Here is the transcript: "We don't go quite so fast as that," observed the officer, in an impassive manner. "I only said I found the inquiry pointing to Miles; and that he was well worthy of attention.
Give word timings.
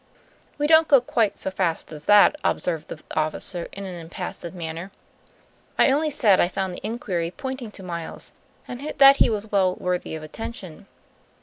"We 0.57 0.65
don't 0.65 0.87
go 0.87 0.99
quite 0.99 1.37
so 1.37 1.51
fast 1.51 1.91
as 1.91 2.05
that," 2.05 2.35
observed 2.43 2.87
the 2.87 3.03
officer, 3.15 3.67
in 3.71 3.85
an 3.85 3.93
impassive 3.93 4.55
manner. 4.55 4.91
"I 5.77 5.91
only 5.91 6.09
said 6.09 6.39
I 6.39 6.47
found 6.47 6.73
the 6.73 6.83
inquiry 6.83 7.29
pointing 7.29 7.69
to 7.69 7.83
Miles; 7.83 8.31
and 8.67 8.93
that 8.97 9.17
he 9.17 9.29
was 9.29 9.51
well 9.51 9.75
worthy 9.75 10.15
of 10.15 10.23
attention. 10.23 10.87